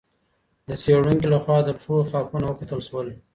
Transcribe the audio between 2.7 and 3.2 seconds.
سول.